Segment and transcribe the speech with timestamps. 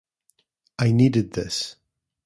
[0.79, 1.75] I needed this.